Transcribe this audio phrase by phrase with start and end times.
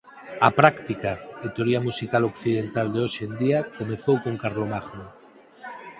[0.47, 1.11] A práctica
[1.45, 5.07] e teoría musical occidental de hoxe en día comezou con Carlomagno.